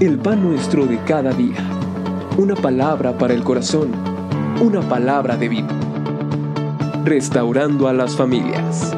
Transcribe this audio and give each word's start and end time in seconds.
el 0.00 0.18
pan 0.18 0.42
nuestro 0.42 0.84
de 0.84 0.98
cada 1.04 1.32
día. 1.32 1.56
Una 2.36 2.54
palabra 2.54 3.16
para 3.16 3.32
el 3.32 3.42
corazón, 3.42 3.92
una 4.60 4.86
palabra 4.86 5.38
de 5.38 5.48
vida. 5.48 5.68
Restaurando 7.02 7.88
a 7.88 7.94
las 7.94 8.14
familias. 8.14 8.94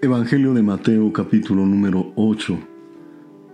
Evangelio 0.00 0.54
de 0.54 0.62
Mateo 0.62 1.12
capítulo 1.12 1.66
número 1.66 2.10
8, 2.16 2.58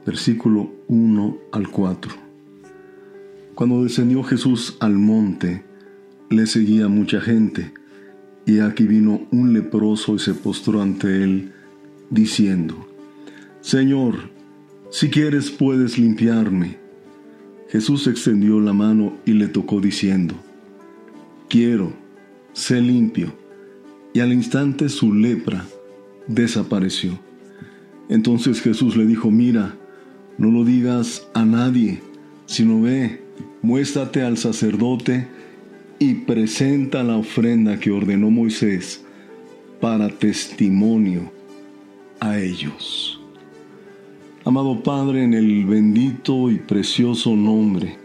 versículo 0.07 0.71
1 0.87 1.39
al 1.51 1.69
4. 1.69 2.13
Cuando 3.57 3.83
descendió 3.83 4.23
Jesús 4.23 4.77
al 4.79 4.93
monte, 4.93 5.65
le 6.31 6.47
seguía 6.47 6.87
mucha 6.87 7.21
gente, 7.21 7.75
y 8.47 8.61
aquí 8.61 8.85
vino 8.85 9.23
un 9.33 9.53
leproso 9.53 10.15
y 10.15 10.21
se 10.21 10.35
postró 10.35 10.81
ante 10.81 11.25
él 11.25 11.51
diciendo, 12.15 12.89
Señor, 13.61 14.31
si 14.91 15.11
quieres 15.11 15.51
puedes 15.51 15.99
limpiarme. 15.99 16.79
Jesús 17.69 18.07
extendió 18.07 18.61
la 18.61 18.73
mano 18.73 19.17
y 19.27 19.33
le 19.33 19.49
tocó 19.49 19.81
diciendo, 19.81 20.37
Quiero, 21.49 21.93
sé 22.53 22.81
limpio. 22.81 23.35
Y 24.13 24.21
al 24.21 24.33
instante 24.33 24.89
su 24.89 25.13
lepra 25.13 25.67
desapareció. 26.29 27.19
Entonces 28.09 28.61
Jesús 28.61 28.97
le 28.97 29.07
dijo, 29.07 29.31
mira, 29.33 29.75
no 30.39 30.51
lo 30.51 30.65
digas 30.65 31.27
a 31.35 31.45
nadie, 31.45 32.01
sino 32.47 32.83
ve, 32.83 33.23
muéstrate 33.63 34.23
al 34.23 34.39
sacerdote 34.39 35.27
y 35.99 36.15
presenta 36.15 37.03
la 37.03 37.17
ofrenda 37.17 37.81
que 37.81 37.91
ordenó 37.91 38.31
Moisés 38.31 39.05
para 39.81 40.09
testimonio 40.09 41.34
a 42.25 42.39
ellos. 42.39 43.21
Amado 44.45 44.83
Padre, 44.83 45.25
en 45.25 45.35
el 45.35 45.65
bendito 45.67 46.51
y 46.51 46.59
precioso 46.59 47.37
nombre 47.37 47.99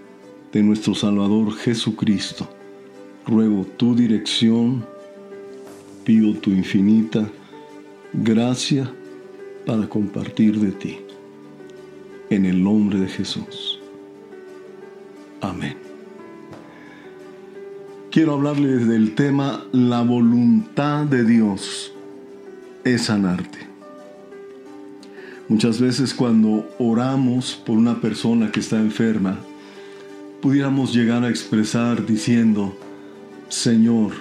de 0.52 0.62
nuestro 0.62 0.94
Salvador 0.94 1.54
Jesucristo, 1.54 2.48
ruego 3.26 3.66
tu 3.78 3.96
dirección, 3.96 4.86
pido 6.04 6.34
tu 6.36 6.52
infinita 6.52 7.30
gracia 8.14 8.92
para 9.66 9.88
compartir 9.88 10.60
de 10.60 10.72
ti. 10.72 10.98
En 12.30 12.46
el 12.46 12.64
nombre 12.64 13.00
de 13.00 13.08
Jesús. 13.08 13.80
Amén. 15.42 15.78
Quiero 18.12 18.34
hablarles 18.34 18.88
del 18.88 19.16
tema 19.16 19.66
La 19.72 20.02
voluntad 20.02 21.06
de 21.06 21.24
Dios 21.24 21.94
es 22.84 23.04
sanarte. 23.04 23.69
Muchas 25.50 25.82
veces 25.82 26.14
cuando 26.14 26.70
oramos 26.78 27.56
por 27.66 27.76
una 27.76 28.00
persona 28.00 28.52
que 28.52 28.60
está 28.60 28.78
enferma, 28.78 29.40
pudiéramos 30.44 30.94
llegar 30.94 31.24
a 31.24 31.30
expresar 31.30 32.06
diciendo, 32.06 32.78
Señor, 33.50 34.12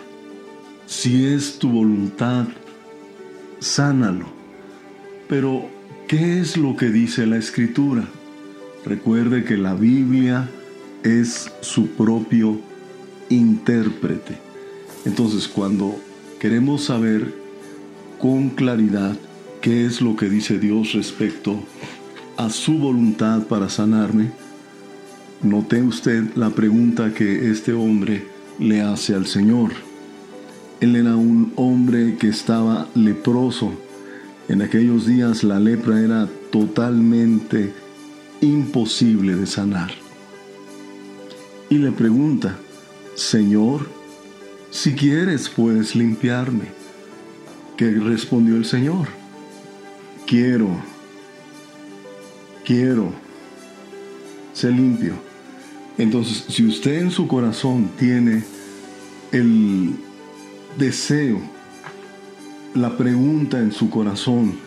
si 0.86 1.26
es 1.26 1.58
tu 1.58 1.68
voluntad, 1.68 2.46
sánalo. 3.60 4.24
Pero, 5.28 5.68
¿qué 6.08 6.40
es 6.40 6.56
lo 6.56 6.76
que 6.76 6.88
dice 6.88 7.26
la 7.26 7.36
Escritura? 7.36 8.08
Recuerde 8.86 9.44
que 9.44 9.58
la 9.58 9.74
Biblia 9.74 10.48
es 11.02 11.52
su 11.60 11.88
propio 11.88 12.58
intérprete. 13.28 14.38
Entonces, 15.04 15.46
cuando 15.46 16.00
queremos 16.40 16.84
saber 16.84 17.34
con 18.18 18.48
claridad 18.48 19.14
qué 19.60 19.86
es 19.86 20.00
lo 20.00 20.16
que 20.16 20.28
dice 20.28 20.58
Dios 20.58 20.92
respecto 20.92 21.60
a 22.36 22.50
su 22.50 22.78
voluntad 22.78 23.46
para 23.46 23.69
sanarme, 23.69 24.30
note 25.42 25.82
usted 25.82 26.34
la 26.36 26.50
pregunta 26.50 27.12
que 27.12 27.50
este 27.50 27.72
hombre 27.72 28.24
le 28.58 28.80
hace 28.80 29.14
al 29.14 29.26
Señor. 29.26 29.72
Él 30.80 30.94
era 30.94 31.16
un 31.16 31.52
hombre 31.56 32.16
que 32.16 32.28
estaba 32.28 32.86
leproso. 32.94 33.72
En 34.48 34.62
aquellos 34.62 35.06
días 35.06 35.42
la 35.42 35.58
lepra 35.58 36.00
era 36.00 36.28
totalmente 36.50 37.72
imposible 38.41 39.34
de 39.34 39.47
sanar. 39.47 39.91
Y 41.68 41.78
le 41.78 41.91
pregunta, 41.91 42.56
Señor, 43.14 43.88
si 44.70 44.94
quieres 44.94 45.48
puedes 45.48 45.97
limpiarme. 45.97 46.66
¿Qué 47.76 47.91
respondió 47.91 48.56
el 48.56 48.64
Señor? 48.64 49.17
Quiero, 50.28 50.69
quiero 52.65 53.12
ser 54.53 54.72
limpio. 54.72 55.15
Entonces, 55.97 56.44
si 56.49 56.66
usted 56.66 57.00
en 57.00 57.11
su 57.11 57.27
corazón 57.27 57.91
tiene 57.99 58.44
el 59.33 59.94
deseo, 60.77 61.41
la 62.75 62.97
pregunta 62.97 63.59
en 63.59 63.72
su 63.72 63.89
corazón, 63.89 64.59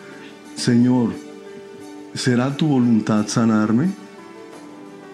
Señor, 0.56 1.12
¿será 2.12 2.56
tu 2.56 2.66
voluntad 2.66 3.28
sanarme? 3.28 3.90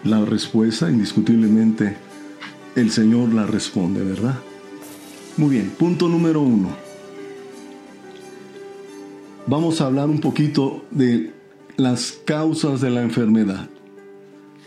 La 0.03 0.25
respuesta, 0.25 0.89
indiscutiblemente, 0.89 1.97
el 2.75 2.91
Señor 2.91 3.35
la 3.35 3.47
responde, 3.47 4.03
¿verdad? 4.03 4.39
Muy 5.37 5.51
bien, 5.51 5.71
punto 5.79 6.09
número 6.09 6.41
uno 6.41 6.88
vamos 9.49 9.81
a 9.81 9.87
hablar 9.87 10.11
un 10.11 10.21
poquito 10.21 10.85
de 10.91 11.33
las 11.77 12.21
causas 12.25 12.81
de 12.81 12.91
la 12.91 13.03
enfermedad. 13.03 13.69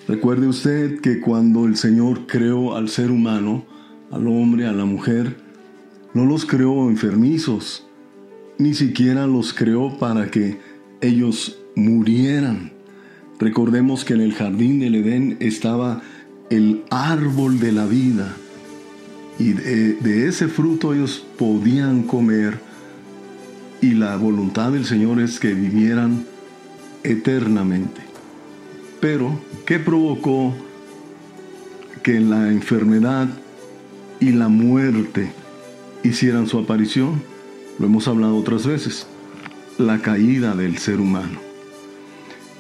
Recuerde 0.08 0.48
usted 0.48 1.00
que 1.02 1.20
cuando 1.20 1.66
el 1.66 1.78
Señor 1.78 2.26
creó 2.26 2.76
al 2.76 2.90
ser 2.90 3.12
humano, 3.12 3.64
al 4.10 4.28
hombre, 4.28 4.66
a 4.66 4.72
la 4.72 4.86
mujer, 4.86 5.38
no 6.14 6.26
los 6.26 6.46
creó 6.46 6.90
enfermizos, 6.90 7.86
ni 8.58 8.74
siquiera 8.74 9.28
los 9.28 9.54
creó 9.54 9.98
para 10.00 10.32
que 10.32 10.60
ellos 11.00 11.60
murieran. 11.76 12.74
Recordemos 13.40 14.04
que 14.04 14.16
en 14.16 14.22
el 14.22 14.34
jardín 14.34 14.80
del 14.80 14.96
Edén 14.96 15.38
estaba 15.40 16.02
el 16.50 16.84
árbol 16.90 17.60
de 17.60 17.72
la 17.72 17.86
vida 17.86 18.36
y 19.38 19.54
de, 19.54 19.94
de 19.94 20.28
ese 20.28 20.48
fruto 20.48 20.94
ellos 20.94 21.26
podían 21.38 22.04
comer 22.04 22.71
y 23.82 23.96
la 23.96 24.16
voluntad 24.16 24.72
del 24.72 24.86
Señor 24.86 25.20
es 25.20 25.40
que 25.40 25.54
vivieran 25.54 26.26
eternamente. 27.04 28.02
Pero, 29.00 29.42
¿qué 29.66 29.80
provocó 29.80 30.54
que 32.04 32.20
la 32.20 32.50
enfermedad 32.50 33.28
y 34.20 34.32
la 34.32 34.48
muerte 34.48 35.32
hicieran 36.04 36.48
su 36.48 36.60
aparición? 36.60 37.24
Lo 37.80 37.88
hemos 37.88 38.08
hablado 38.08 38.38
otras 38.38 38.68
veces, 38.68 39.08
la 39.80 40.00
caída 40.00 40.56
del 40.56 40.78
ser 40.78 41.00
humano. 41.00 41.40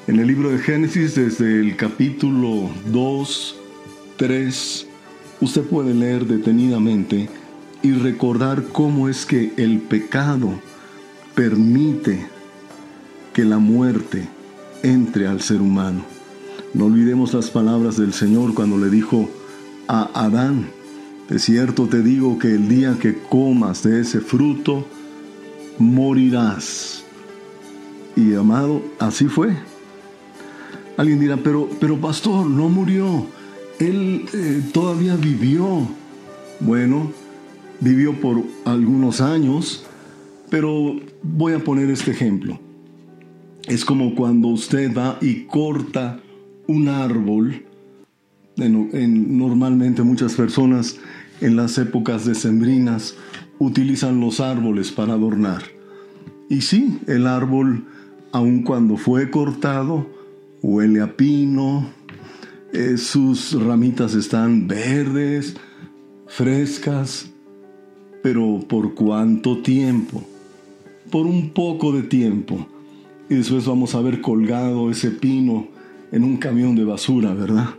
En 0.07 0.19
el 0.19 0.27
libro 0.27 0.49
de 0.49 0.57
Génesis, 0.57 1.13
desde 1.13 1.59
el 1.59 1.75
capítulo 1.75 2.71
2, 2.87 3.59
3, 4.17 4.87
usted 5.41 5.61
puede 5.61 5.93
leer 5.93 6.25
detenidamente 6.25 7.29
y 7.83 7.93
recordar 7.93 8.63
cómo 8.71 9.07
es 9.07 9.27
que 9.27 9.53
el 9.57 9.77
pecado 9.77 10.59
permite 11.35 12.27
que 13.33 13.45
la 13.45 13.57
muerte 13.57 14.27
entre 14.83 15.27
al 15.27 15.41
ser 15.41 15.61
humano. 15.61 16.03
No 16.73 16.85
olvidemos 16.85 17.33
las 17.33 17.49
palabras 17.49 17.97
del 17.97 18.13
Señor 18.13 18.53
cuando 18.53 18.77
le 18.77 18.89
dijo 18.89 19.29
a 19.87 20.09
Adán, 20.25 20.69
de 21.29 21.39
cierto 21.39 21.87
te 21.87 22.01
digo 22.01 22.37
que 22.39 22.55
el 22.55 22.67
día 22.67 22.97
que 22.99 23.17
comas 23.17 23.83
de 23.83 24.01
ese 24.01 24.19
fruto, 24.19 24.85
morirás. 25.77 27.03
Y 28.15 28.33
amado, 28.35 28.81
así 28.99 29.25
fue. 29.25 29.55
Alguien 30.97 31.19
dirá, 31.19 31.37
pero, 31.37 31.69
pero 31.79 31.99
pastor, 31.99 32.45
no 32.47 32.69
murió. 32.69 33.25
Él 33.79 34.25
eh, 34.33 34.61
todavía 34.73 35.15
vivió. 35.15 35.87
Bueno, 36.59 37.11
vivió 37.79 38.19
por 38.19 38.43
algunos 38.65 39.21
años, 39.21 39.83
pero 40.49 40.99
voy 41.23 41.53
a 41.53 41.59
poner 41.59 41.89
este 41.89 42.11
ejemplo. 42.11 42.59
Es 43.67 43.85
como 43.85 44.15
cuando 44.15 44.47
usted 44.49 44.95
va 44.95 45.17
y 45.21 45.43
corta 45.43 46.19
un 46.67 46.87
árbol. 46.87 47.65
normalmente 48.57 50.03
muchas 50.03 50.33
personas 50.33 50.97
en 51.41 51.55
las 51.55 51.77
épocas 51.77 52.25
decembrinas 52.25 53.15
utilizan 53.59 54.19
los 54.19 54.39
árboles 54.39 54.91
para 54.91 55.13
adornar. 55.13 55.63
Y 56.49 56.61
sí, 56.61 56.99
el 57.07 57.27
árbol, 57.27 57.85
aun 58.31 58.63
cuando 58.63 58.97
fue 58.97 59.29
cortado, 59.29 60.07
huele 60.61 61.01
a 61.01 61.15
pino, 61.15 61.89
eh, 62.73 62.97
sus 62.97 63.53
ramitas 63.53 64.13
están 64.15 64.67
verdes, 64.67 65.55
frescas, 66.27 67.29
pero 68.21 68.59
¿por 68.67 68.93
cuánto 68.93 69.61
tiempo? 69.61 70.23
Por 71.11 71.27
un 71.27 71.49
poco 71.49 71.91
de 71.91 72.03
tiempo 72.03 72.65
y 73.29 73.35
después 73.35 73.65
vamos 73.65 73.93
a 73.93 74.01
ver 74.01 74.21
colgado 74.21 74.89
ese 74.89 75.11
pino 75.11 75.67
en 76.11 76.23
un 76.23 76.37
camión 76.37 76.75
de 76.75 76.83
basura, 76.83 77.33
¿verdad? 77.33 77.69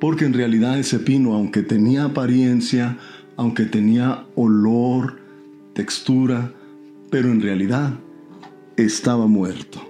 Porque 0.00 0.24
en 0.24 0.32
realidad 0.32 0.78
ese 0.78 0.98
pino, 0.98 1.34
aunque 1.34 1.62
tenía 1.62 2.04
apariencia, 2.04 2.98
aunque 3.36 3.64
tenía 3.64 4.24
olor, 4.34 5.18
textura, 5.74 6.52
pero 7.10 7.30
en 7.30 7.40
realidad 7.40 7.94
estaba 8.76 9.26
muerto. 9.26 9.80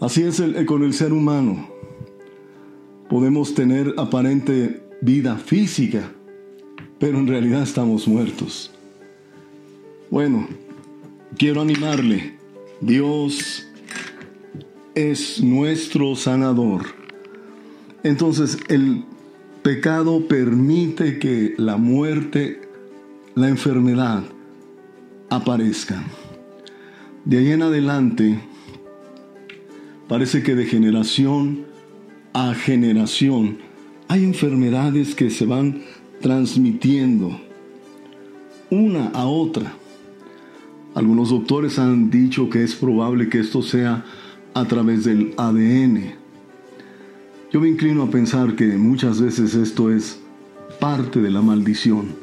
Así 0.00 0.22
es 0.22 0.42
con 0.66 0.82
el 0.82 0.92
ser 0.92 1.12
humano. 1.12 1.68
Podemos 3.08 3.54
tener 3.54 3.94
aparente 3.96 4.82
vida 5.00 5.36
física, 5.36 6.10
pero 6.98 7.18
en 7.18 7.26
realidad 7.26 7.62
estamos 7.62 8.08
muertos. 8.08 8.72
Bueno, 10.10 10.48
quiero 11.36 11.60
animarle. 11.60 12.36
Dios 12.80 13.66
es 14.94 15.42
nuestro 15.42 16.16
sanador. 16.16 16.86
Entonces 18.02 18.58
el 18.68 19.04
pecado 19.62 20.28
permite 20.28 21.18
que 21.18 21.54
la 21.58 21.76
muerte, 21.76 22.60
la 23.34 23.48
enfermedad 23.48 24.22
aparezca. 25.28 26.02
De 27.24 27.38
ahí 27.38 27.52
en 27.52 27.62
adelante, 27.62 28.40
parece 30.08 30.42
que 30.42 30.54
de 30.54 30.66
generación 30.66 31.66
a 32.32 32.54
generación 32.54 33.58
hay 34.08 34.22
enfermedades 34.24 35.14
que 35.14 35.30
se 35.30 35.46
van 35.46 35.82
transmitiendo 36.20 37.40
una 38.70 39.08
a 39.08 39.26
otra. 39.26 39.74
Algunos 40.96 41.28
doctores 41.28 41.78
han 41.78 42.10
dicho 42.10 42.48
que 42.48 42.64
es 42.64 42.74
probable 42.74 43.28
que 43.28 43.38
esto 43.38 43.60
sea 43.60 44.02
a 44.54 44.64
través 44.64 45.04
del 45.04 45.34
ADN. 45.36 46.14
Yo 47.52 47.60
me 47.60 47.68
inclino 47.68 48.02
a 48.02 48.10
pensar 48.10 48.56
que 48.56 48.64
muchas 48.78 49.20
veces 49.20 49.54
esto 49.54 49.92
es 49.92 50.18
parte 50.80 51.20
de 51.20 51.30
la 51.30 51.42
maldición. 51.42 52.14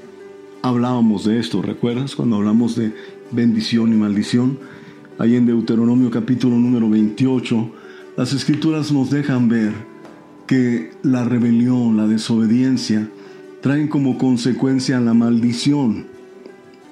Hablábamos 0.63 1.23
de 1.23 1.37
esto, 1.37 1.61
¿recuerdas? 1.61 2.15
Cuando 2.15 2.37
hablamos 2.37 2.75
de 2.75 2.95
bendición 3.29 3.93
y 3.93 3.95
maldición. 3.95 4.57
Ahí 5.19 5.35
en 5.35 5.45
Deuteronomio 5.45 6.09
capítulo 6.09 6.57
número 6.57 6.89
28, 6.89 7.69
las 8.17 8.33
escrituras 8.33 8.91
nos 8.91 9.11
dejan 9.11 9.49
ver 9.49 9.71
que 10.47 10.89
la 11.03 11.23
rebelión, 11.23 11.95
la 11.95 12.07
desobediencia, 12.07 13.07
traen 13.61 13.87
como 13.87 14.17
consecuencia 14.17 14.99
la 14.99 15.13
maldición. 15.13 16.12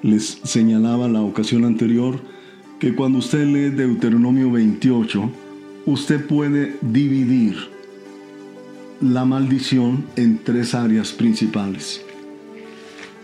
Les 0.02 0.38
señalaba 0.42 1.08
la 1.08 1.22
ocasión 1.22 1.64
anterior 1.64 2.20
que 2.80 2.94
cuando 2.94 3.18
usted 3.18 3.46
lee 3.46 3.70
Deuteronomio 3.70 4.50
28, 4.50 5.30
usted 5.86 6.26
puede 6.26 6.76
dividir 6.80 7.56
la 9.00 9.24
maldición 9.24 10.04
en 10.16 10.38
tres 10.42 10.74
áreas 10.74 11.12
principales. 11.12 12.02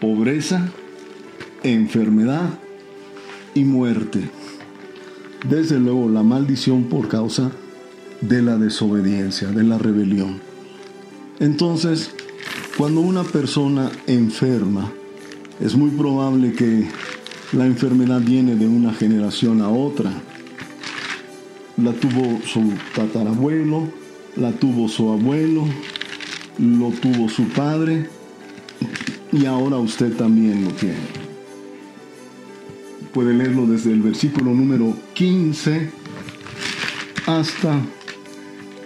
Pobreza, 0.01 0.69
enfermedad 1.65 2.49
y 3.55 3.65
muerte. 3.65 4.31
Desde 5.49 5.81
luego 5.81 6.09
la 6.09 6.23
maldición 6.23 6.85
por 6.85 7.09
causa 7.09 7.51
de 8.21 8.43
la 8.43 8.57
desobediencia, 8.57 9.49
de 9.49 9.65
la 9.65 9.79
rebelión. 9.79 10.41
Entonces, 11.41 12.13
cuando 12.77 13.01
una 13.01 13.25
persona 13.25 13.91
enferma, 14.07 14.93
es 15.61 15.75
muy 15.75 15.91
probable 15.91 16.53
que 16.53 16.89
la 17.53 17.67
enfermedad 17.67 18.21
viene 18.21 18.55
de 18.55 18.67
una 18.67 18.93
generación 18.93 19.61
a 19.61 19.69
otra. 19.69 20.13
La 21.77 21.93
tuvo 21.93 22.41
su 22.47 22.73
tatarabuelo, 22.95 23.89
la 24.37 24.53
tuvo 24.53 24.89
su 24.89 25.11
abuelo, 25.11 25.65
lo 26.59 26.91
tuvo 26.91 27.29
su 27.29 27.45
padre 27.49 28.09
y 29.33 29.47
ahora 29.47 29.77
usted 29.79 30.17
también 30.17 30.65
lo 30.65 30.71
tiene. 30.73 30.97
Puede 33.13 33.35
leerlo 33.35 33.67
desde 33.67 33.93
el 33.93 34.03
versículo 34.03 34.53
número 34.53 34.95
15 35.15 35.91
hasta 37.27 37.81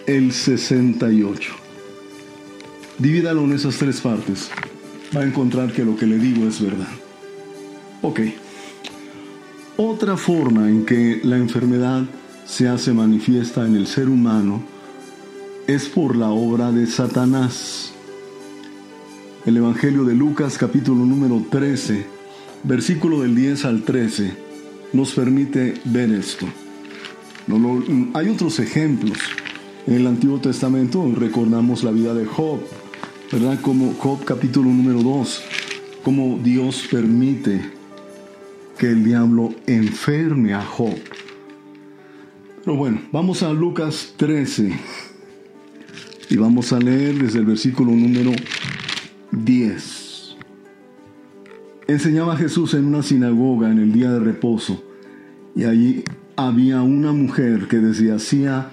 el 0.06 0.32
68. 0.32 1.52
Divídalo 2.98 3.44
en 3.44 3.52
esas 3.52 3.76
tres 3.76 4.00
partes. 4.00 4.50
Va 5.14 5.20
a 5.20 5.24
encontrar 5.24 5.72
que 5.72 5.84
lo 5.84 5.96
que 5.96 6.06
le 6.06 6.18
digo 6.18 6.46
es 6.48 6.60
verdad. 6.60 6.88
Ok. 8.00 8.20
Otra 9.76 10.16
forma 10.16 10.68
en 10.68 10.86
que 10.86 11.20
la 11.22 11.36
enfermedad 11.36 12.04
se 12.46 12.68
hace 12.68 12.92
manifiesta 12.92 13.66
en 13.66 13.76
el 13.76 13.86
ser 13.86 14.08
humano 14.08 14.62
es 15.66 15.88
por 15.88 16.16
la 16.16 16.30
obra 16.30 16.72
de 16.72 16.86
Satanás. 16.86 17.92
El 19.44 19.56
Evangelio 19.56 20.04
de 20.04 20.14
Lucas 20.14 20.56
capítulo 20.56 21.04
número 21.04 21.44
13, 21.50 22.06
versículo 22.64 23.20
del 23.22 23.34
10 23.34 23.64
al 23.64 23.82
13, 23.82 24.32
nos 24.92 25.12
permite 25.12 25.74
ver 25.84 26.10
esto. 26.12 26.46
Hay 28.14 28.28
otros 28.28 28.58
ejemplos. 28.60 29.18
En 29.86 29.94
el 29.94 30.06
Antiguo 30.06 30.38
Testamento 30.38 31.12
recordamos 31.14 31.82
la 31.82 31.90
vida 31.90 32.14
de 32.14 32.24
Job, 32.24 32.60
¿verdad? 33.32 33.58
Como 33.62 33.94
Job 33.94 34.22
capítulo 34.26 34.68
número 34.68 35.02
2, 35.02 35.42
como 36.04 36.38
Dios 36.38 36.86
permite 36.90 37.62
que 38.76 38.88
el 38.88 39.02
diablo 39.02 39.54
enferme 39.66 40.52
a 40.52 40.62
Job. 40.62 40.94
Pero 42.62 42.76
bueno, 42.76 43.00
vamos 43.10 43.42
a 43.42 43.50
Lucas 43.54 44.12
13 44.18 44.78
y 46.28 46.36
vamos 46.36 46.74
a 46.74 46.78
leer 46.78 47.22
desde 47.22 47.38
el 47.38 47.46
versículo 47.46 47.92
número 47.92 48.32
10. 49.30 50.36
Enseñaba 51.88 52.36
Jesús 52.36 52.74
en 52.74 52.84
una 52.84 53.02
sinagoga 53.02 53.70
en 53.70 53.78
el 53.78 53.92
día 53.92 54.10
de 54.10 54.20
reposo 54.20 54.84
y 55.56 55.64
allí 55.64 56.04
había 56.36 56.82
una 56.82 57.12
mujer 57.12 57.66
que 57.66 57.78
desde 57.78 58.12
hacía 58.12 58.72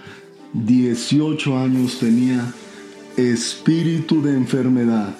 18 0.53 1.57
años 1.57 1.97
tenía 1.99 2.53
espíritu 3.17 4.21
de 4.21 4.33
enfermedad 4.33 5.15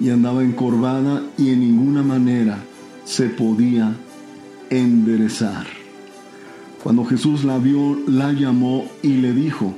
y 0.00 0.10
andaba 0.10 0.42
encorvada 0.42 1.22
y 1.36 1.50
en 1.50 1.60
ninguna 1.60 2.02
manera 2.02 2.58
se 3.04 3.26
podía 3.28 3.94
enderezar. 4.70 5.66
Cuando 6.82 7.04
Jesús 7.04 7.44
la 7.44 7.58
vio, 7.58 7.98
la 8.06 8.32
llamó 8.32 8.86
y 9.02 9.14
le 9.14 9.32
dijo, 9.32 9.74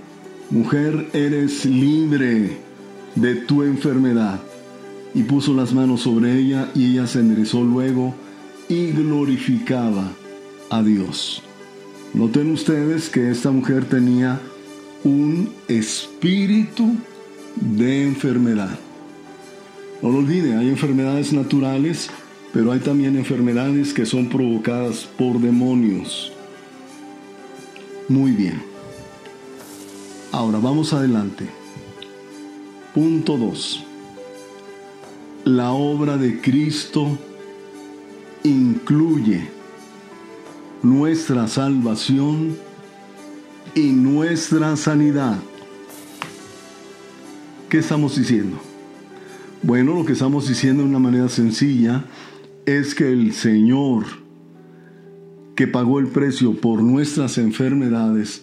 Mujer, 0.51 1.09
eres 1.13 1.65
libre 1.65 2.59
de 3.15 3.37
tu 3.37 3.63
enfermedad. 3.63 4.41
Y 5.15 5.23
puso 5.23 5.55
las 5.55 5.73
manos 5.73 6.03
sobre 6.03 6.39
ella 6.39 6.69
y 6.75 6.93
ella 6.93 7.07
se 7.07 7.21
enderezó 7.21 7.63
luego 7.63 8.15
y 8.69 8.91
glorificaba 8.93 10.13
a 10.71 10.83
Dios. 10.83 11.43
Noten 12.15 12.51
ustedes 12.51 13.09
que 13.09 13.31
esta 13.31 13.51
mujer 13.51 13.85
tenía 13.85 14.41
un 15.05 15.51
espíritu 15.69 16.97
de 17.57 18.05
enfermedad. 18.05 18.79
No 20.03 20.11
lo 20.11 20.19
olvide, 20.19 20.57
hay 20.57 20.69
enfermedades 20.69 21.33
naturales, 21.33 22.11
pero 22.53 22.73
hay 22.73 22.81
también 22.81 23.17
enfermedades 23.17 23.93
que 23.93 24.07
son 24.07 24.29
provocadas 24.29 25.09
por 25.19 25.39
demonios. 25.41 26.33
Muy 28.09 28.33
bien. 28.33 28.63
Ahora 30.33 30.59
vamos 30.59 30.93
adelante. 30.93 31.47
Punto 32.95 33.37
2. 33.37 33.85
La 35.45 35.73
obra 35.73 36.17
de 36.17 36.41
Cristo 36.41 37.19
incluye 38.43 39.49
nuestra 40.83 41.47
salvación 41.47 42.57
y 43.75 43.91
nuestra 43.93 44.77
sanidad. 44.77 45.37
¿Qué 47.71 47.79
estamos 47.79 48.17
diciendo? 48.17 48.61
Bueno, 49.63 49.95
lo 49.95 50.05
que 50.05 50.15
estamos 50.15 50.49
diciendo 50.49 50.83
de 50.83 50.89
una 50.89 50.99
manera 50.99 51.29
sencilla 51.29 52.05
es 52.67 52.97
que 52.97 53.13
el 53.13 53.33
Señor, 53.33 54.07
que 55.55 55.69
pagó 55.69 56.01
el 56.01 56.09
precio 56.09 56.61
por 56.61 56.83
nuestras 56.83 57.39
enfermedades 57.39 58.43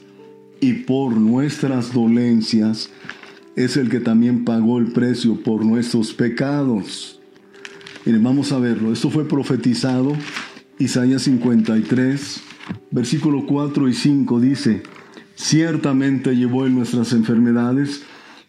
y 0.62 0.72
por 0.86 1.17
nuestras 1.17 1.93
dolencias, 1.93 2.89
es 3.57 3.75
el 3.75 3.89
que 3.89 4.00
también 4.00 4.46
pagó 4.46 4.77
el 4.77 4.93
precio 4.93 5.43
por 5.43 5.65
nuestros 5.65 6.13
pecados. 6.13 7.19
Miren, 8.05 8.24
vamos 8.24 8.53
a 8.53 8.60
verlo. 8.60 8.93
Esto 8.93 9.10
fue 9.10 9.27
profetizado, 9.27 10.13
Isaías 10.79 11.24
53, 11.24 12.43
versículo 12.91 13.46
4 13.46 13.89
y 13.89 13.93
5 13.93 14.39
dice, 14.39 14.84
Ciertamente 15.36 16.34
llevó 16.34 16.65
en 16.65 16.75
nuestras 16.75 17.12
enfermedades 17.12 18.05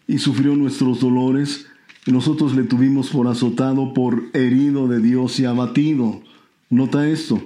y 0.09 0.17
sufrió 0.17 0.55
nuestros 0.55 0.99
dolores, 0.99 1.67
y 2.05 2.11
nosotros 2.11 2.55
le 2.55 2.63
tuvimos 2.63 3.11
por 3.11 3.27
azotado, 3.27 3.93
por 3.93 4.23
herido 4.33 4.87
de 4.87 4.99
Dios 4.99 5.39
y 5.39 5.45
abatido. 5.45 6.21
Nota 6.71 7.07
esto, 7.07 7.41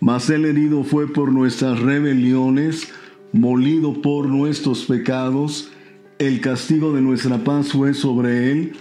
Mas 0.00 0.30
el 0.30 0.46
herido 0.46 0.82
fue 0.82 1.12
por 1.12 1.30
nuestras 1.30 1.78
rebeliones, 1.78 2.88
molido 3.32 4.00
por 4.00 4.28
nuestros 4.28 4.86
pecados, 4.86 5.70
el 6.18 6.40
castigo 6.40 6.94
de 6.94 7.02
nuestra 7.02 7.44
paz 7.44 7.72
fue 7.72 7.92
sobre 7.92 8.50
él, 8.50 8.72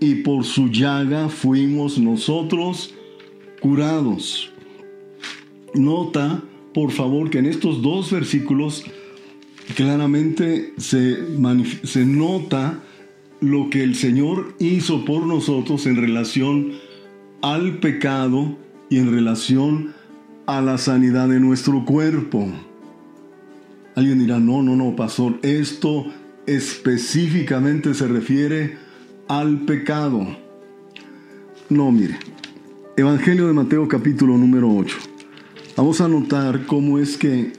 y 0.00 0.16
por 0.16 0.44
su 0.44 0.68
llaga 0.68 1.28
fuimos 1.28 1.98
nosotros 1.98 2.94
curados. 3.60 4.50
Nota, 5.74 6.42
por 6.72 6.92
favor, 6.92 7.28
que 7.28 7.38
en 7.40 7.46
estos 7.46 7.82
dos 7.82 8.10
versículos 8.10 8.84
claramente 9.76 10.74
se, 10.76 11.18
se 11.84 12.04
nota 12.04 12.80
lo 13.40 13.70
que 13.70 13.82
el 13.82 13.94
Señor 13.94 14.54
hizo 14.58 15.04
por 15.04 15.26
nosotros 15.26 15.86
en 15.86 15.96
relación 15.96 16.72
al 17.42 17.78
pecado 17.78 18.56
y 18.88 18.98
en 18.98 19.12
relación 19.12 19.94
a 20.46 20.60
la 20.60 20.78
sanidad 20.78 21.28
de 21.28 21.40
nuestro 21.40 21.84
cuerpo. 21.84 22.48
Alguien 23.94 24.18
dirá, 24.18 24.38
no, 24.38 24.62
no, 24.62 24.76
no, 24.76 24.96
pastor, 24.96 25.38
esto 25.42 26.06
específicamente 26.46 27.94
se 27.94 28.08
refiere 28.08 28.76
al 29.28 29.60
pecado. 29.60 30.26
No, 31.68 31.90
mire, 31.92 32.18
Evangelio 32.96 33.46
de 33.46 33.52
Mateo 33.52 33.88
capítulo 33.88 34.36
número 34.36 34.68
8. 34.74 34.96
Vamos 35.76 36.00
a 36.00 36.08
notar 36.08 36.66
cómo 36.66 36.98
es 36.98 37.16
que 37.16 37.52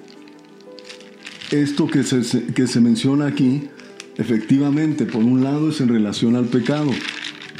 esto 1.52 1.88
que 1.88 2.04
se, 2.04 2.46
que 2.54 2.68
se 2.68 2.82
menciona 2.82 3.28
aquí, 3.28 3.70
efectivamente, 4.18 5.06
por 5.06 5.24
un 5.24 5.44
lado 5.44 5.70
es 5.70 5.82
en 5.82 5.90
relación 5.90 6.36
al 6.36 6.46
pecado, 6.46 6.92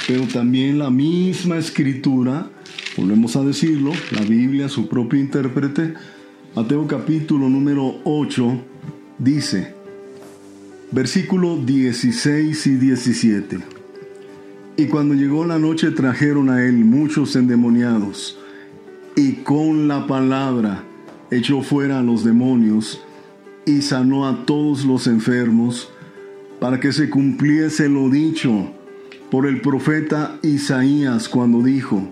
pero 0.06 0.24
también 0.26 0.78
la 0.78 0.90
misma 0.90 1.58
escritura, 1.58 2.50
volvemos 2.96 3.36
a 3.36 3.44
decirlo, 3.44 3.92
la 4.12 4.22
Biblia, 4.22 4.68
su 4.68 4.88
propio 4.88 5.20
intérprete, 5.20 5.94
Mateo 6.54 6.86
capítulo 6.86 7.48
número 7.48 8.00
8, 8.04 8.62
dice, 9.18 9.74
versículo 10.90 11.56
16 11.58 12.66
y 12.66 12.76
17. 12.76 13.58
Y 14.78 14.86
cuando 14.86 15.14
llegó 15.14 15.44
la 15.44 15.58
noche 15.58 15.90
trajeron 15.90 16.50
a 16.50 16.64
él 16.64 16.76
muchos 16.76 17.36
endemoniados, 17.36 18.38
y 19.14 19.32
con 19.36 19.88
la 19.88 20.06
palabra 20.06 20.84
echó 21.30 21.62
fuera 21.62 21.98
a 21.98 22.02
los 22.02 22.24
demonios, 22.24 23.05
y 23.66 23.82
sanó 23.82 24.26
a 24.26 24.46
todos 24.46 24.84
los 24.84 25.06
enfermos, 25.06 25.90
para 26.60 26.80
que 26.80 26.92
se 26.92 27.10
cumpliese 27.10 27.88
lo 27.88 28.08
dicho 28.08 28.70
por 29.30 29.46
el 29.46 29.60
profeta 29.60 30.38
Isaías 30.42 31.28
cuando 31.28 31.62
dijo, 31.62 32.08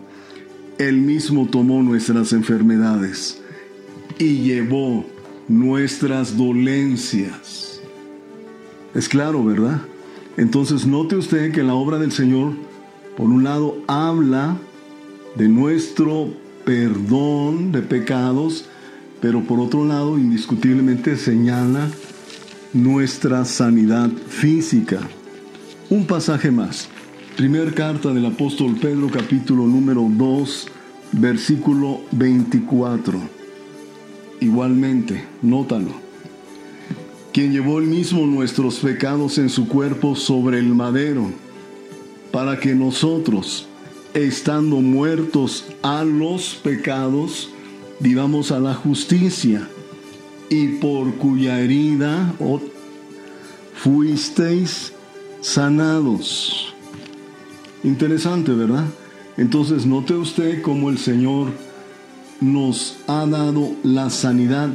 Él 0.78 0.98
mismo 0.98 1.46
tomó 1.46 1.82
nuestras 1.82 2.32
enfermedades 2.32 3.40
y 4.18 4.42
llevó 4.42 5.06
nuestras 5.48 6.36
dolencias. 6.36 7.80
Es 8.94 9.08
claro, 9.08 9.44
¿verdad? 9.44 9.80
Entonces 10.36 10.86
note 10.86 11.16
usted 11.16 11.52
que 11.52 11.62
la 11.62 11.74
obra 11.74 11.98
del 11.98 12.12
Señor, 12.12 12.52
por 13.16 13.28
un 13.28 13.44
lado, 13.44 13.78
habla 13.86 14.56
de 15.36 15.48
nuestro 15.48 16.34
perdón 16.64 17.72
de 17.72 17.82
pecados, 17.82 18.68
pero 19.24 19.42
por 19.42 19.58
otro 19.58 19.86
lado, 19.86 20.18
indiscutiblemente 20.18 21.16
señala 21.16 21.88
nuestra 22.74 23.46
sanidad 23.46 24.10
física. 24.10 25.00
Un 25.88 26.06
pasaje 26.06 26.50
más. 26.50 26.90
Primer 27.34 27.72
carta 27.72 28.12
del 28.12 28.26
apóstol 28.26 28.76
Pedro 28.76 29.08
capítulo 29.10 29.66
número 29.66 30.06
2, 30.10 30.68
versículo 31.12 32.02
24. 32.12 33.18
Igualmente, 34.42 35.24
nótalo. 35.40 35.92
Quien 37.32 37.50
llevó 37.50 37.78
el 37.78 37.86
mismo 37.86 38.26
nuestros 38.26 38.80
pecados 38.80 39.38
en 39.38 39.48
su 39.48 39.68
cuerpo 39.68 40.16
sobre 40.16 40.58
el 40.58 40.74
madero, 40.74 41.30
para 42.30 42.60
que 42.60 42.74
nosotros, 42.74 43.68
estando 44.12 44.82
muertos 44.82 45.64
a 45.80 46.04
los 46.04 46.56
pecados, 46.56 47.53
vivamos 48.00 48.52
a 48.52 48.60
la 48.60 48.74
justicia, 48.74 49.68
y 50.48 50.68
por 50.78 51.14
cuya 51.14 51.60
herida 51.60 52.34
fuisteis 53.74 54.92
sanados. 55.40 56.74
Interesante, 57.82 58.52
¿verdad? 58.52 58.84
Entonces 59.36 59.84
note 59.84 60.14
usted 60.14 60.62
cómo 60.62 60.90
el 60.90 60.98
Señor 60.98 61.48
nos 62.40 62.96
ha 63.06 63.26
dado 63.26 63.72
la 63.82 64.10
sanidad 64.10 64.70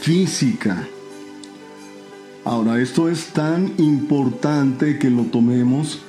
física. 0.00 0.86
Ahora, 2.44 2.80
esto 2.80 3.08
es 3.08 3.26
tan 3.26 3.72
importante 3.78 4.98
que 4.98 5.10
lo 5.10 5.22
tomemos 5.24 6.00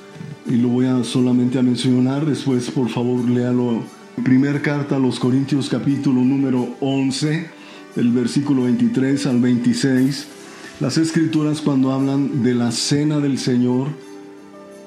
y 0.46 0.56
lo 0.56 0.68
voy 0.68 0.86
a 0.86 1.04
solamente 1.04 1.58
a 1.58 1.62
mencionar. 1.62 2.26
Después, 2.26 2.70
por 2.70 2.88
favor, 2.88 3.28
léalo 3.28 3.82
Primer 4.22 4.62
carta 4.62 4.94
a 4.94 4.98
los 5.00 5.18
Corintios 5.18 5.68
capítulo 5.68 6.22
número 6.22 6.76
11, 6.80 7.46
el 7.96 8.12
versículo 8.12 8.62
23 8.62 9.26
al 9.26 9.40
26. 9.40 10.28
Las 10.78 10.98
escrituras 10.98 11.60
cuando 11.60 11.90
hablan 11.90 12.44
de 12.44 12.54
la 12.54 12.70
cena 12.70 13.18
del 13.18 13.38
Señor, 13.38 13.88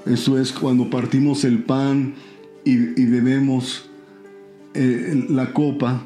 eso 0.05 0.39
es 0.39 0.53
cuando 0.53 0.89
partimos 0.89 1.43
el 1.43 1.63
pan 1.63 2.13
y, 2.63 2.77
bebemos 2.77 3.89
eh, 4.73 5.25
la 5.29 5.51
copa, 5.51 6.03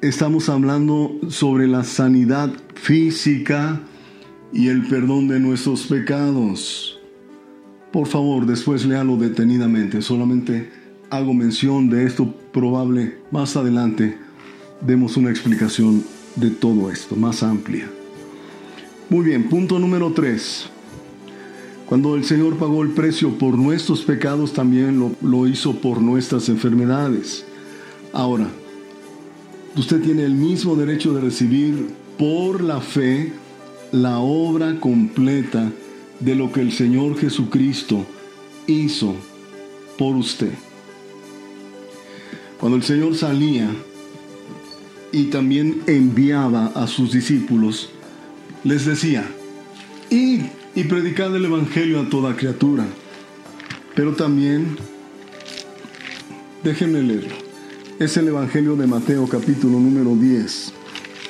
estamos 0.00 0.48
hablando 0.48 1.18
sobre 1.28 1.68
la 1.68 1.84
sanidad 1.84 2.50
física 2.74 3.82
y 4.54 4.68
el 4.68 4.88
perdón 4.88 5.28
de 5.28 5.38
nuestros 5.38 5.86
pecados. 5.86 6.98
Por 7.92 8.06
favor, 8.06 8.46
después 8.46 8.86
léalo 8.86 9.16
detenidamente, 9.18 10.00
solamente 10.00 10.77
hago 11.10 11.34
mención 11.34 11.88
de 11.88 12.04
esto 12.04 12.32
probable 12.52 13.18
más 13.30 13.56
adelante 13.56 14.16
demos 14.80 15.16
una 15.16 15.30
explicación 15.30 16.04
de 16.36 16.50
todo 16.50 16.90
esto 16.90 17.16
más 17.16 17.42
amplia. 17.42 17.90
Muy 19.10 19.24
bien, 19.24 19.48
punto 19.48 19.78
número 19.78 20.12
3. 20.12 20.66
Cuando 21.86 22.16
el 22.16 22.24
Señor 22.24 22.58
pagó 22.58 22.82
el 22.82 22.90
precio 22.90 23.38
por 23.38 23.56
nuestros 23.56 24.02
pecados, 24.02 24.52
también 24.52 25.00
lo, 25.00 25.12
lo 25.22 25.48
hizo 25.48 25.80
por 25.80 26.02
nuestras 26.02 26.50
enfermedades. 26.50 27.46
Ahora, 28.12 28.48
usted 29.74 30.02
tiene 30.02 30.24
el 30.24 30.34
mismo 30.34 30.76
derecho 30.76 31.14
de 31.14 31.22
recibir 31.22 31.88
por 32.18 32.62
la 32.62 32.80
fe 32.80 33.32
la 33.90 34.18
obra 34.18 34.78
completa 34.78 35.72
de 36.20 36.34
lo 36.34 36.52
que 36.52 36.60
el 36.60 36.72
Señor 36.72 37.16
Jesucristo 37.18 38.04
hizo 38.66 39.14
por 39.96 40.14
usted. 40.14 40.52
Cuando 42.58 42.76
el 42.76 42.82
Señor 42.82 43.14
salía 43.14 43.70
y 45.12 45.24
también 45.26 45.82
enviaba 45.86 46.66
a 46.74 46.86
sus 46.88 47.12
discípulos, 47.12 47.90
les 48.64 48.84
decía, 48.84 49.24
id 50.10 50.42
y 50.74 50.84
predicad 50.84 51.34
el 51.36 51.44
Evangelio 51.44 52.00
a 52.00 52.08
toda 52.08 52.36
criatura. 52.36 52.84
Pero 53.94 54.14
también, 54.14 54.76
déjenme 56.64 57.02
leerlo, 57.02 57.34
es 58.00 58.16
el 58.16 58.28
Evangelio 58.28 58.74
de 58.74 58.86
Mateo 58.86 59.28
capítulo 59.28 59.78
número 59.78 60.16
10. 60.16 60.72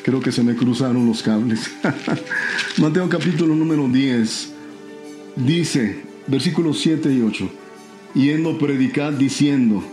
Creo 0.02 0.20
que 0.20 0.32
se 0.32 0.42
me 0.42 0.56
cruzaron 0.56 1.06
los 1.06 1.22
cables. 1.22 1.70
Mateo 2.78 3.08
capítulo 3.10 3.54
número 3.54 3.86
10 3.86 4.54
dice, 5.36 6.02
versículos 6.26 6.80
7 6.80 7.12
y 7.12 7.20
8, 7.20 7.50
yendo 8.14 8.58
predicad 8.58 9.12
diciendo, 9.12 9.84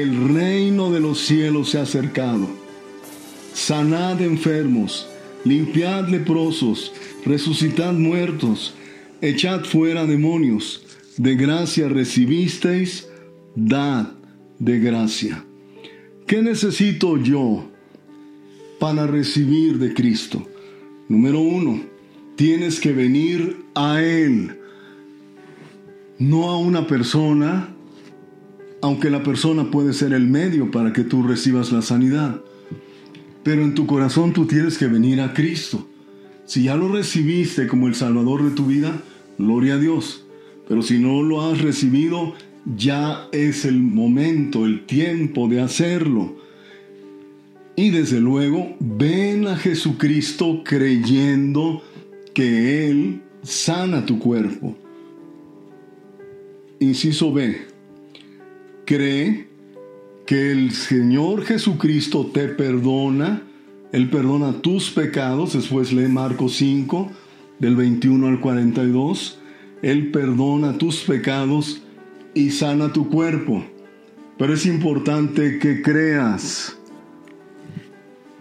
el 0.00 0.34
reino 0.34 0.90
de 0.90 1.00
los 1.00 1.20
cielos 1.20 1.70
se 1.70 1.78
ha 1.78 1.82
acercado. 1.82 2.48
Sanad 3.52 4.20
enfermos, 4.20 5.08
limpiad 5.44 6.08
leprosos, 6.08 6.92
resucitad 7.24 7.92
muertos, 7.92 8.74
echad 9.20 9.64
fuera 9.64 10.06
demonios. 10.06 10.80
De 11.16 11.36
gracia 11.36 11.88
recibisteis, 11.88 13.08
dad 13.54 14.12
de 14.58 14.80
gracia. 14.80 15.44
¿Qué 16.26 16.42
necesito 16.42 17.16
yo 17.18 17.64
para 18.80 19.06
recibir 19.06 19.78
de 19.78 19.94
Cristo? 19.94 20.44
Número 21.08 21.38
uno, 21.38 21.80
tienes 22.34 22.80
que 22.80 22.92
venir 22.92 23.64
a 23.76 24.02
Él, 24.02 24.58
no 26.18 26.50
a 26.50 26.58
una 26.58 26.86
persona, 26.88 27.73
aunque 28.84 29.08
la 29.08 29.22
persona 29.22 29.70
puede 29.70 29.94
ser 29.94 30.12
el 30.12 30.26
medio 30.26 30.70
para 30.70 30.92
que 30.92 31.04
tú 31.04 31.22
recibas 31.22 31.72
la 31.72 31.80
sanidad. 31.80 32.42
Pero 33.42 33.62
en 33.62 33.74
tu 33.74 33.86
corazón 33.86 34.34
tú 34.34 34.44
tienes 34.46 34.76
que 34.76 34.88
venir 34.88 35.22
a 35.22 35.32
Cristo. 35.32 35.88
Si 36.44 36.64
ya 36.64 36.76
lo 36.76 36.88
recibiste 36.88 37.66
como 37.66 37.88
el 37.88 37.94
Salvador 37.94 38.44
de 38.44 38.50
tu 38.50 38.66
vida, 38.66 39.02
gloria 39.38 39.76
a 39.76 39.78
Dios. 39.78 40.26
Pero 40.68 40.82
si 40.82 40.98
no 40.98 41.22
lo 41.22 41.40
has 41.40 41.62
recibido, 41.62 42.34
ya 42.76 43.26
es 43.32 43.64
el 43.64 43.80
momento, 43.80 44.66
el 44.66 44.84
tiempo 44.84 45.48
de 45.48 45.62
hacerlo. 45.62 46.36
Y 47.76 47.88
desde 47.88 48.20
luego, 48.20 48.76
ven 48.80 49.46
a 49.46 49.56
Jesucristo 49.56 50.60
creyendo 50.62 51.82
que 52.34 52.90
Él 52.90 53.22
sana 53.42 54.04
tu 54.04 54.18
cuerpo. 54.18 54.76
Inciso 56.80 57.32
B. 57.32 57.72
Cree 58.84 59.46
que 60.26 60.52
el 60.52 60.72
Señor 60.72 61.44
Jesucristo 61.44 62.26
te 62.26 62.48
perdona, 62.48 63.42
Él 63.92 64.10
perdona 64.10 64.60
tus 64.60 64.90
pecados, 64.90 65.54
después 65.54 65.92
lee 65.92 66.08
Marcos 66.08 66.56
5, 66.56 67.10
del 67.58 67.76
21 67.76 68.26
al 68.26 68.40
42, 68.40 69.38
Él 69.82 70.10
perdona 70.10 70.76
tus 70.76 71.00
pecados 71.00 71.82
y 72.34 72.50
sana 72.50 72.92
tu 72.92 73.08
cuerpo. 73.08 73.64
Pero 74.36 74.52
es 74.52 74.66
importante 74.66 75.58
que 75.58 75.80
creas. 75.80 76.76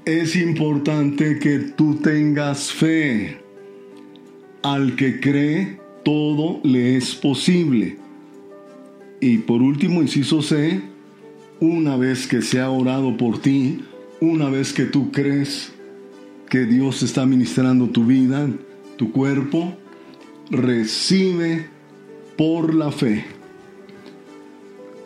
Es 0.06 0.36
importante 0.36 1.40
que 1.40 1.60
tú 1.60 1.96
tengas 1.96 2.72
fe. 2.72 3.38
Al 4.64 4.96
que 4.96 5.20
cree, 5.20 5.80
todo 6.04 6.60
le 6.64 6.98
es 6.98 7.16
posible. 7.16 7.98
Y 9.24 9.38
por 9.38 9.62
último, 9.62 10.02
inciso 10.02 10.42
C, 10.42 10.82
una 11.62 11.96
vez 11.96 12.28
que 12.28 12.42
se 12.42 12.60
ha 12.60 12.70
orado 12.70 13.16
por 13.16 13.42
ti, 13.42 13.80
una 14.20 14.50
vez 14.50 14.74
que 14.74 14.84
tú 14.84 15.14
crees 15.14 15.72
que 16.50 16.66
Dios 16.66 17.04
está 17.04 17.26
ministrando 17.26 17.88
tu 17.88 18.04
vida, 18.04 18.50
tu 18.98 19.14
cuerpo, 19.14 19.78
recibe 20.52 21.70
por 22.38 22.74
la 22.74 22.92
fe 22.92 23.24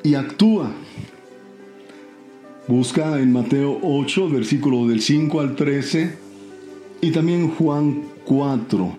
y 0.02 0.16
actúa. 0.16 0.72
Busca 2.68 3.20
en 3.20 3.32
Mateo 3.32 3.78
8, 3.84 4.30
versículo 4.30 4.88
del 4.88 5.04
5 5.04 5.42
al 5.42 5.56
13, 5.56 6.18
y 7.02 7.12
también 7.12 7.50
Juan 7.50 8.02
4, 8.26 8.98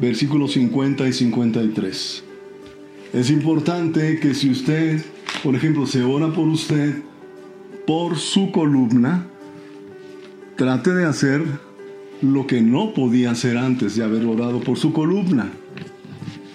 versículos 0.00 0.52
50 0.52 1.06
y 1.06 1.12
53. 1.12 2.29
Es 3.12 3.28
importante 3.30 4.20
que 4.20 4.34
si 4.34 4.50
usted, 4.50 5.04
por 5.42 5.56
ejemplo, 5.56 5.86
se 5.86 6.02
ora 6.02 6.32
por 6.32 6.46
usted, 6.46 7.02
por 7.86 8.16
su 8.16 8.52
columna, 8.52 9.26
trate 10.56 10.92
de 10.94 11.06
hacer 11.06 11.42
lo 12.22 12.46
que 12.46 12.60
no 12.60 12.94
podía 12.94 13.32
hacer 13.32 13.56
antes 13.56 13.96
de 13.96 14.04
haber 14.04 14.24
orado 14.26 14.60
por 14.60 14.78
su 14.78 14.92
columna. 14.92 15.50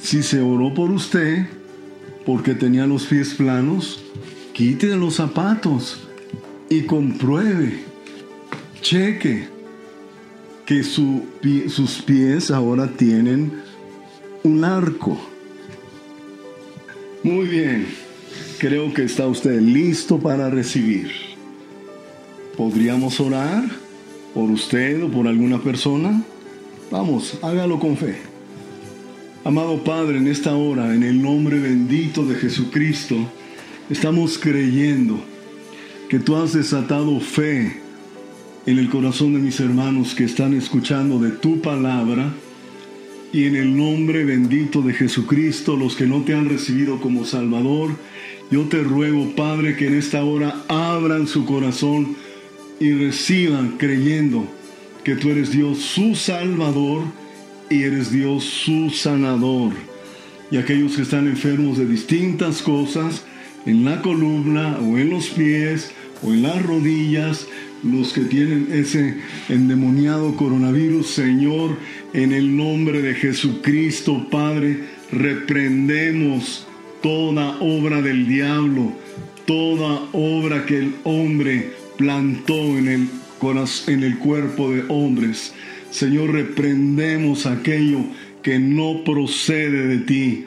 Si 0.02 0.24
se 0.24 0.40
oró 0.40 0.74
por 0.74 0.92
usted 0.92 1.48
porque 2.26 2.54
tenía 2.54 2.88
los 2.88 3.06
pies 3.06 3.34
planos, 3.34 4.04
quite 4.54 4.96
los 4.96 5.16
zapatos 5.16 6.08
y 6.70 6.84
compruebe, 6.84 7.84
cheque 8.82 9.50
que 10.66 10.84
sus 10.84 12.02
pies 12.06 12.50
ahora 12.50 12.88
tienen 12.88 13.52
un 14.44 14.64
arco. 14.64 15.20
Muy 17.26 17.48
bien, 17.48 17.88
creo 18.60 18.94
que 18.94 19.02
está 19.02 19.26
usted 19.26 19.60
listo 19.60 20.20
para 20.20 20.52
recibir. 20.52 21.10
¿Podríamos 22.56 23.20
orar 23.20 23.64
por 24.36 24.52
usted 24.52 25.04
o 25.04 25.10
por 25.10 25.28
alguna 25.28 25.60
persona? 25.60 26.22
Vamos, 26.92 27.40
hágalo 27.42 27.80
con 27.80 27.98
fe. 27.98 28.18
Amado 29.44 29.84
Padre, 29.84 30.20
en 30.20 30.28
esta 30.28 30.56
hora, 30.56 30.94
en 30.94 31.02
el 31.02 31.20
nombre 31.20 31.60
bendito 31.60 32.24
de 32.24 32.36
Jesucristo, 32.36 33.18
Estamos 33.90 34.40
creyendo 34.40 35.20
que 36.10 36.18
tú 36.18 36.36
has 36.36 36.54
desatado 36.54 37.20
fe 37.20 37.82
en 38.66 38.80
el 38.80 38.90
corazón 38.90 39.34
de 39.34 39.40
mis 39.40 39.60
hermanos 39.60 40.14
que 40.16 40.24
están 40.26 40.56
escuchando 40.56 41.18
de 41.20 41.30
tu 41.30 41.60
palabra 41.62 42.34
y 43.36 43.48
en 43.48 43.58
el 43.58 43.76
nombre 43.76 44.24
bendito 44.24 44.82
de 44.82 44.94
Jesucristo, 44.94 45.76
los 45.76 45.98
que 45.98 46.06
no 46.06 46.22
te 46.22 46.34
han 46.34 46.48
recibido 46.48 47.02
como 47.02 47.26
Salvador, 47.26 47.90
yo 48.50 48.62
te 48.70 48.82
ruego, 48.82 49.36
Padre, 49.36 49.76
que 49.76 49.88
en 49.88 49.96
esta 49.96 50.24
hora 50.24 50.64
abran 50.70 51.28
su 51.28 51.46
corazón 51.46 52.16
y 52.80 52.94
reciban 52.94 53.76
creyendo 53.78 54.48
que 55.04 55.18
tú 55.18 55.32
eres 55.32 55.52
Dios 55.52 55.80
su 55.80 56.16
Salvador 56.16 57.04
y 57.70 57.84
eres 57.84 58.10
Dios 58.10 58.46
su 58.46 58.90
sanador. 58.90 59.74
Y 60.50 60.56
aquellos 60.56 60.96
que 60.96 61.02
están 61.02 61.28
enfermos 61.28 61.78
de 61.78 61.88
distintas 61.88 62.62
cosas, 62.62 63.26
en 63.66 63.84
la 63.84 64.02
columna 64.02 64.78
o 64.80 64.98
en 64.98 65.10
los 65.10 65.28
pies 65.28 65.92
o 66.24 66.32
en 66.32 66.42
las 66.42 66.66
rodillas, 66.66 67.48
los 67.84 68.14
que 68.14 68.22
tienen 68.22 68.70
ese 68.72 69.18
endemoniado 69.50 70.36
coronavirus, 70.38 71.08
Señor, 71.08 71.78
en 72.16 72.32
el 72.32 72.56
nombre 72.56 73.02
de 73.02 73.14
Jesucristo, 73.14 74.28
Padre, 74.32 74.80
reprendemos 75.12 76.66
toda 77.04 77.58
obra 77.60 78.02
del 78.02 78.26
diablo, 78.26 78.94
toda 79.46 80.08
obra 80.14 80.66
que 80.66 80.78
el 80.78 80.96
hombre 81.04 81.72
plantó 81.98 82.78
en 82.78 82.88
el, 82.88 83.08
en 83.88 84.04
el 84.04 84.18
cuerpo 84.18 84.72
de 84.72 84.86
hombres. 84.88 85.54
Señor, 85.92 86.32
reprendemos 86.32 87.46
aquello 87.46 88.00
que 88.42 88.60
no 88.60 89.04
procede 89.04 89.86
de 89.86 89.98
ti 89.98 90.46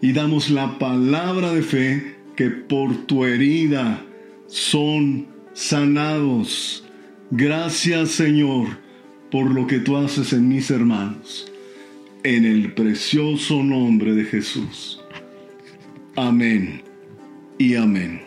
y 0.00 0.12
damos 0.12 0.48
la 0.48 0.78
palabra 0.78 1.52
de 1.52 1.62
fe 1.62 2.14
que 2.36 2.50
por 2.50 3.06
tu 3.06 3.24
herida 3.24 4.06
son 4.46 5.26
sanados. 5.54 6.84
Gracias 7.32 8.12
Señor 8.12 8.89
por 9.30 9.50
lo 9.50 9.66
que 9.66 9.78
tú 9.78 9.96
haces 9.96 10.32
en 10.32 10.48
mis 10.48 10.70
hermanos. 10.70 11.50
En 12.22 12.44
el 12.44 12.74
precioso 12.74 13.62
nombre 13.62 14.14
de 14.14 14.24
Jesús. 14.24 15.00
Amén 16.16 16.82
y 17.56 17.76
amén. 17.76 18.22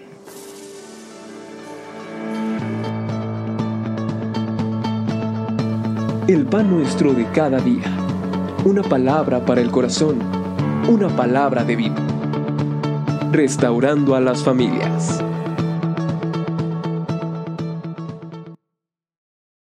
El 6.27 6.45
pan 6.45 6.69
nuestro 6.69 7.13
de 7.13 7.25
cada 7.31 7.59
día. 7.59 7.91
Una 8.65 8.81
palabra 8.81 9.45
para 9.45 9.61
el 9.61 9.69
corazón. 9.69 10.19
Una 10.89 11.09
palabra 11.15 11.63
de 11.63 11.75
vida 11.75 12.13
restaurando 13.33 14.15
a 14.15 14.21
las 14.21 14.43
familias. 14.43 15.23